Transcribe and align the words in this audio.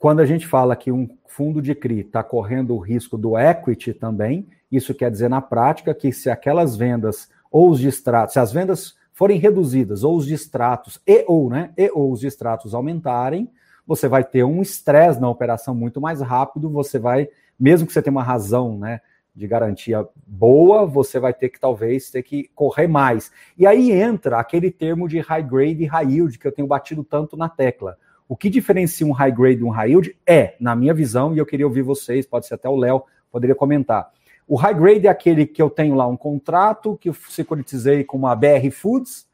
quando 0.00 0.20
a 0.20 0.24
gente 0.24 0.46
fala 0.46 0.74
que 0.74 0.90
um 0.90 1.06
fundo 1.26 1.60
de 1.60 1.74
CRI 1.74 2.00
está 2.00 2.24
correndo 2.24 2.74
o 2.74 2.78
risco 2.78 3.18
do 3.18 3.38
equity 3.38 3.92
também, 3.92 4.48
isso 4.72 4.94
quer 4.94 5.10
dizer 5.10 5.28
na 5.28 5.42
prática 5.42 5.94
que 5.94 6.10
se 6.10 6.30
aquelas 6.30 6.74
vendas 6.74 7.28
ou 7.50 7.68
os 7.68 7.78
distratos, 7.78 8.32
se 8.32 8.38
as 8.38 8.50
vendas 8.50 8.96
forem 9.12 9.38
reduzidas 9.38 10.02
ou 10.02 10.16
os 10.16 10.24
distratos 10.24 10.98
e 11.06 11.22
ou, 11.28 11.50
né, 11.50 11.70
e 11.76 11.90
ou 11.92 12.10
os 12.10 12.20
distratos 12.20 12.72
aumentarem, 12.72 13.50
você 13.86 14.08
vai 14.08 14.24
ter 14.24 14.42
um 14.42 14.62
estresse 14.62 15.20
na 15.20 15.28
operação 15.28 15.74
muito 15.74 16.00
mais 16.00 16.22
rápido, 16.22 16.70
você 16.70 16.98
vai, 16.98 17.28
mesmo 17.58 17.86
que 17.86 17.92
você 17.92 18.00
tenha 18.00 18.12
uma 18.12 18.22
razão, 18.22 18.78
né, 18.78 19.02
de 19.36 19.46
garantia 19.46 20.08
boa, 20.26 20.86
você 20.86 21.20
vai 21.20 21.34
ter 21.34 21.50
que 21.50 21.60
talvez 21.60 22.10
ter 22.10 22.22
que 22.22 22.50
correr 22.54 22.86
mais. 22.86 23.30
E 23.58 23.66
aí 23.66 23.92
entra 23.92 24.40
aquele 24.40 24.70
termo 24.70 25.06
de 25.06 25.20
high 25.20 25.42
grade 25.42 25.82
e 25.82 25.86
high 25.86 26.10
yield 26.10 26.38
que 26.38 26.46
eu 26.46 26.52
tenho 26.52 26.66
batido 26.66 27.04
tanto 27.04 27.36
na 27.36 27.50
tecla. 27.50 27.98
O 28.30 28.36
que 28.36 28.48
diferencia 28.48 29.04
um 29.04 29.10
high 29.10 29.32
grade 29.32 29.56
de 29.56 29.64
um 29.64 29.70
high 29.70 29.88
yield 29.88 30.16
é, 30.24 30.54
na 30.60 30.76
minha 30.76 30.94
visão, 30.94 31.34
e 31.34 31.38
eu 31.38 31.44
queria 31.44 31.66
ouvir 31.66 31.82
vocês, 31.82 32.24
pode 32.24 32.46
ser 32.46 32.54
até 32.54 32.68
o 32.68 32.76
Léo, 32.76 33.02
poderia 33.28 33.56
comentar. 33.56 34.08
O 34.46 34.54
high 34.54 34.72
grade 34.72 35.08
é 35.08 35.10
aquele 35.10 35.44
que 35.44 35.60
eu 35.60 35.68
tenho 35.68 35.96
lá 35.96 36.06
um 36.06 36.16
contrato 36.16 36.96
que 37.00 37.08
eu 37.08 37.14
securitizei 37.28 38.04
com 38.04 38.16
uma 38.16 38.36
BR 38.36 38.70
Foods 38.70 39.26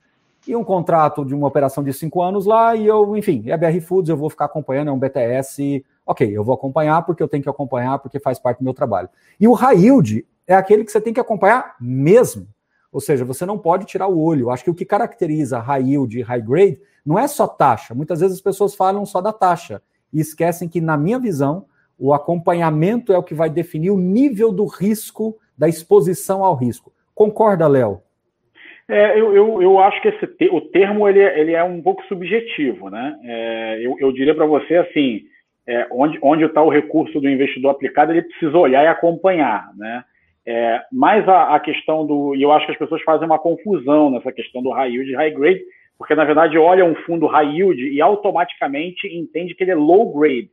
e 0.48 0.56
um 0.56 0.64
contrato 0.64 1.26
de 1.26 1.34
uma 1.34 1.46
operação 1.46 1.84
de 1.84 1.92
cinco 1.92 2.22
anos 2.22 2.46
lá 2.46 2.74
e 2.74 2.86
eu, 2.86 3.14
enfim, 3.18 3.44
é 3.44 3.52
a 3.52 3.58
BR 3.58 3.82
Foods, 3.82 4.08
eu 4.08 4.16
vou 4.16 4.30
ficar 4.30 4.46
acompanhando, 4.46 4.88
é 4.88 4.92
um 4.92 4.98
BTS, 4.98 5.84
ok, 6.06 6.34
eu 6.34 6.42
vou 6.42 6.54
acompanhar 6.54 7.02
porque 7.02 7.22
eu 7.22 7.28
tenho 7.28 7.42
que 7.42 7.50
acompanhar 7.50 7.98
porque 7.98 8.18
faz 8.18 8.38
parte 8.38 8.60
do 8.60 8.64
meu 8.64 8.72
trabalho. 8.72 9.10
E 9.38 9.46
o 9.46 9.52
high 9.52 9.76
yield 9.76 10.26
é 10.46 10.54
aquele 10.54 10.84
que 10.84 10.90
você 10.90 11.02
tem 11.02 11.12
que 11.12 11.20
acompanhar 11.20 11.76
mesmo. 11.78 12.48
Ou 12.96 13.00
seja, 13.00 13.26
você 13.26 13.44
não 13.44 13.58
pode 13.58 13.84
tirar 13.84 14.08
o 14.08 14.18
olho. 14.18 14.48
Acho 14.48 14.64
que 14.64 14.70
o 14.70 14.74
que 14.74 14.86
caracteriza 14.86 15.58
high 15.58 15.82
yield 15.82 16.18
e 16.18 16.22
high 16.22 16.40
grade 16.40 16.80
não 17.04 17.18
é 17.18 17.28
só 17.28 17.46
taxa. 17.46 17.94
Muitas 17.94 18.20
vezes 18.20 18.36
as 18.36 18.42
pessoas 18.42 18.74
falam 18.74 19.04
só 19.04 19.20
da 19.20 19.34
taxa 19.34 19.82
e 20.10 20.18
esquecem 20.18 20.66
que, 20.66 20.80
na 20.80 20.96
minha 20.96 21.18
visão, 21.18 21.66
o 21.98 22.14
acompanhamento 22.14 23.12
é 23.12 23.18
o 23.18 23.22
que 23.22 23.34
vai 23.34 23.50
definir 23.50 23.90
o 23.90 23.98
nível 23.98 24.50
do 24.50 24.64
risco, 24.64 25.36
da 25.58 25.68
exposição 25.68 26.42
ao 26.42 26.54
risco. 26.54 26.90
Concorda, 27.14 27.68
Léo? 27.68 28.00
É, 28.88 29.20
eu, 29.20 29.36
eu, 29.36 29.60
eu, 29.60 29.78
acho 29.78 30.00
que 30.00 30.08
esse 30.08 30.26
te, 30.28 30.48
o 30.48 30.62
termo 30.62 31.06
ele, 31.06 31.20
ele 31.20 31.52
é 31.52 31.62
um 31.62 31.82
pouco 31.82 32.02
subjetivo, 32.04 32.88
né? 32.88 33.14
É, 33.24 33.78
eu, 33.82 33.94
eu, 34.00 34.10
diria 34.10 34.34
para 34.34 34.46
você 34.46 34.76
assim, 34.76 35.20
é, 35.68 35.86
onde 35.92 36.18
onde 36.22 36.44
está 36.44 36.62
o 36.62 36.70
recurso 36.70 37.20
do 37.20 37.28
investidor 37.28 37.72
aplicado, 37.72 38.12
ele 38.12 38.22
precisa 38.22 38.56
olhar 38.56 38.82
e 38.84 38.86
acompanhar, 38.86 39.70
né? 39.76 40.02
É, 40.46 40.80
mas 40.92 41.28
a, 41.28 41.56
a, 41.56 41.60
questão 41.60 42.06
do, 42.06 42.34
e 42.36 42.42
eu 42.42 42.52
acho 42.52 42.66
que 42.66 42.72
as 42.72 42.78
pessoas 42.78 43.02
fazem 43.02 43.26
uma 43.26 43.38
confusão 43.38 44.10
nessa 44.10 44.30
questão 44.30 44.62
do 44.62 44.70
high 44.70 44.92
yield 44.92 45.10
e 45.10 45.16
high 45.16 45.32
grade, 45.32 45.60
porque 45.98 46.14
na 46.14 46.24
verdade 46.24 46.56
olha 46.56 46.84
um 46.84 46.94
fundo 46.94 47.26
high 47.26 47.56
yield 47.56 47.82
e 47.82 48.00
automaticamente 48.00 49.08
entende 49.08 49.56
que 49.56 49.64
ele 49.64 49.72
é 49.72 49.74
low 49.74 50.16
grade. 50.16 50.48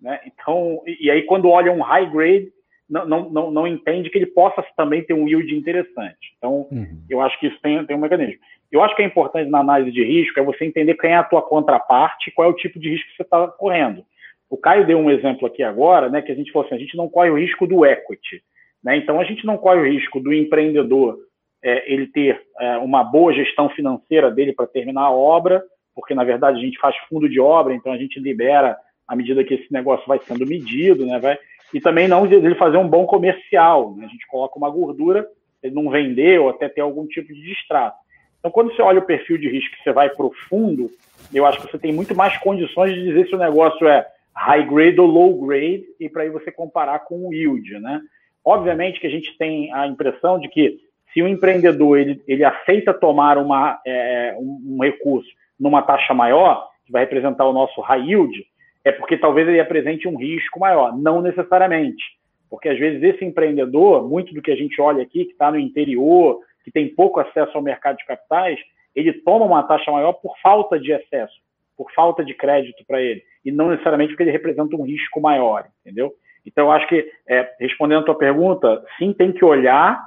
Né? 0.00 0.20
Então, 0.26 0.82
e, 0.86 1.06
e 1.06 1.10
aí 1.10 1.22
quando 1.24 1.50
olha 1.50 1.70
um 1.70 1.82
high 1.82 2.10
grade, 2.10 2.50
não, 2.88 3.06
não, 3.06 3.30
não, 3.30 3.50
não, 3.50 3.66
entende 3.66 4.08
que 4.08 4.16
ele 4.16 4.26
possa 4.26 4.64
também 4.74 5.02
ter 5.02 5.12
um 5.12 5.28
yield 5.28 5.54
interessante. 5.54 6.34
Então, 6.38 6.68
uhum. 6.70 7.02
eu 7.10 7.20
acho 7.20 7.38
que 7.38 7.48
isso 7.48 7.60
tem, 7.60 7.84
tem 7.84 7.96
um 7.96 8.00
mecanismo. 8.00 8.38
Eu 8.72 8.82
acho 8.82 8.96
que 8.96 9.02
é 9.02 9.04
importante 9.04 9.50
na 9.50 9.58
análise 9.58 9.92
de 9.92 10.02
risco 10.02 10.38
é 10.40 10.42
você 10.42 10.64
entender 10.64 10.94
quem 10.94 11.10
é 11.10 11.16
a 11.16 11.24
tua 11.24 11.42
contraparte, 11.42 12.30
qual 12.30 12.48
é 12.48 12.50
o 12.50 12.56
tipo 12.56 12.78
de 12.78 12.90
risco 12.90 13.10
que 13.10 13.16
você 13.16 13.22
está 13.22 13.48
correndo. 13.48 14.04
O 14.48 14.56
Caio 14.56 14.86
deu 14.86 14.98
um 14.98 15.10
exemplo 15.10 15.46
aqui 15.46 15.62
agora, 15.62 16.08
né, 16.08 16.22
que 16.22 16.30
a 16.30 16.34
gente 16.34 16.52
falou 16.52 16.66
assim, 16.66 16.76
a 16.76 16.78
gente 16.78 16.96
não 16.96 17.08
corre 17.08 17.30
o 17.30 17.38
risco 17.38 17.66
do 17.66 17.84
equity. 17.84 18.42
Né? 18.86 18.98
Então, 18.98 19.18
a 19.18 19.24
gente 19.24 19.44
não 19.44 19.58
corre 19.58 19.80
o 19.80 19.92
risco 19.92 20.20
do 20.20 20.32
empreendedor 20.32 21.18
é, 21.60 21.92
ele 21.92 22.06
ter 22.06 22.40
é, 22.60 22.76
uma 22.76 23.02
boa 23.02 23.32
gestão 23.32 23.68
financeira 23.70 24.30
dele 24.30 24.52
para 24.52 24.68
terminar 24.68 25.02
a 25.02 25.10
obra, 25.10 25.60
porque 25.92 26.14
na 26.14 26.22
verdade 26.22 26.58
a 26.58 26.60
gente 26.60 26.78
faz 26.78 26.94
fundo 27.08 27.28
de 27.28 27.40
obra, 27.40 27.74
então 27.74 27.92
a 27.92 27.96
gente 27.96 28.20
libera 28.20 28.76
à 29.08 29.16
medida 29.16 29.42
que 29.42 29.54
esse 29.54 29.72
negócio 29.72 30.06
vai 30.06 30.20
sendo 30.20 30.46
medido, 30.46 31.04
né? 31.04 31.18
Vai, 31.18 31.36
e 31.74 31.80
também 31.80 32.06
não 32.06 32.26
ele 32.26 32.54
fazer 32.54 32.76
um 32.76 32.86
bom 32.86 33.06
comercial, 33.06 33.96
né? 33.96 34.04
a 34.04 34.08
gente 34.08 34.24
coloca 34.28 34.56
uma 34.56 34.70
gordura, 34.70 35.26
ele 35.60 35.74
não 35.74 35.90
vender 35.90 36.38
ou 36.38 36.50
até 36.50 36.68
ter 36.68 36.80
algum 36.80 37.08
tipo 37.08 37.34
de 37.34 37.42
distrato. 37.42 37.96
Então, 38.38 38.52
quando 38.52 38.72
você 38.72 38.82
olha 38.82 39.00
o 39.00 39.06
perfil 39.06 39.36
de 39.36 39.48
risco 39.48 39.74
que 39.74 39.82
você 39.82 39.92
vai 39.92 40.10
para 40.10 40.26
o 40.26 40.32
fundo, 40.48 40.88
eu 41.34 41.44
acho 41.44 41.60
que 41.60 41.72
você 41.72 41.78
tem 41.78 41.92
muito 41.92 42.14
mais 42.14 42.38
condições 42.38 42.94
de 42.94 43.02
dizer 43.02 43.26
se 43.26 43.34
o 43.34 43.38
negócio 43.38 43.88
é 43.88 44.06
high 44.32 44.64
grade 44.64 45.00
ou 45.00 45.08
low 45.08 45.44
grade, 45.44 45.84
e 45.98 46.08
para 46.08 46.22
aí 46.22 46.30
você 46.30 46.52
comparar 46.52 47.00
com 47.00 47.26
o 47.26 47.34
yield, 47.34 47.80
né? 47.80 48.00
Obviamente 48.46 49.00
que 49.00 49.08
a 49.08 49.10
gente 49.10 49.36
tem 49.36 49.72
a 49.74 49.88
impressão 49.88 50.38
de 50.38 50.48
que 50.48 50.78
se 51.12 51.20
o 51.20 51.26
empreendedor 51.26 51.98
ele, 51.98 52.22
ele 52.28 52.44
aceita 52.44 52.94
tomar 52.94 53.38
uma, 53.38 53.80
é, 53.84 54.36
um, 54.38 54.76
um, 54.76 54.82
recurso 54.82 55.28
numa 55.58 55.82
taxa 55.82 56.14
maior, 56.14 56.68
que 56.84 56.92
vai 56.92 57.02
representar 57.02 57.44
o 57.44 57.52
nosso 57.52 57.80
high 57.80 58.08
yield, 58.08 58.46
é 58.84 58.92
porque 58.92 59.16
talvez 59.16 59.48
ele 59.48 59.58
apresente 59.58 60.06
um 60.06 60.16
risco 60.16 60.60
maior. 60.60 60.96
Não 60.96 61.20
necessariamente. 61.20 62.04
Porque 62.48 62.68
às 62.68 62.78
vezes 62.78 63.02
esse 63.02 63.24
empreendedor, 63.24 64.08
muito 64.08 64.32
do 64.32 64.40
que 64.40 64.52
a 64.52 64.56
gente 64.56 64.80
olha 64.80 65.02
aqui, 65.02 65.24
que 65.24 65.32
está 65.32 65.50
no 65.50 65.58
interior, 65.58 66.38
que 66.64 66.70
tem 66.70 66.94
pouco 66.94 67.18
acesso 67.18 67.56
ao 67.56 67.62
mercado 67.62 67.96
de 67.96 68.06
capitais, 68.06 68.60
ele 68.94 69.12
toma 69.12 69.44
uma 69.44 69.64
taxa 69.64 69.90
maior 69.90 70.12
por 70.12 70.38
falta 70.40 70.78
de 70.78 70.92
acesso, 70.92 71.34
por 71.76 71.90
falta 71.92 72.24
de 72.24 72.32
crédito 72.32 72.84
para 72.86 73.02
ele, 73.02 73.22
e 73.44 73.50
não 73.50 73.70
necessariamente 73.70 74.12
porque 74.12 74.22
ele 74.22 74.30
representa 74.30 74.76
um 74.76 74.84
risco 74.84 75.20
maior, 75.20 75.66
entendeu? 75.80 76.14
Então, 76.46 76.70
acho 76.70 76.86
que, 76.86 77.10
é, 77.28 77.50
respondendo 77.60 78.02
a 78.02 78.06
tua 78.06 78.18
pergunta, 78.18 78.82
sim, 78.98 79.12
tem 79.12 79.32
que 79.32 79.44
olhar 79.44 80.00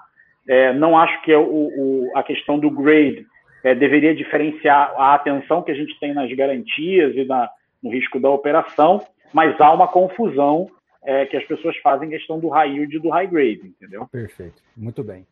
é, 0.49 0.73
não 0.73 0.97
acho 0.97 1.21
que 1.21 1.31
é 1.31 1.37
o, 1.37 1.43
o, 1.43 2.11
a 2.15 2.23
questão 2.23 2.57
do 2.57 2.71
grade 2.71 3.23
é, 3.63 3.75
deveria 3.75 4.15
diferenciar 4.15 4.93
a 4.97 5.13
atenção 5.13 5.61
que 5.61 5.69
a 5.69 5.75
gente 5.75 5.97
tem 5.99 6.11
nas 6.11 6.31
garantias 6.33 7.15
e 7.15 7.23
na, 7.23 7.47
no 7.83 7.91
risco 7.91 8.19
da 8.19 8.31
operação, 8.31 9.05
mas 9.31 9.59
há 9.61 9.71
uma 9.71 9.87
confusão 9.87 10.67
é, 11.03 11.27
que 11.27 11.37
as 11.37 11.45
pessoas 11.45 11.77
fazem 11.77 12.09
questão 12.09 12.39
do 12.39 12.49
high 12.49 12.71
yield 12.71 12.95
e 12.95 12.99
do 12.99 13.09
high 13.09 13.27
grade, 13.27 13.61
entendeu? 13.63 14.07
Perfeito, 14.11 14.59
muito 14.75 15.03
bem. 15.03 15.23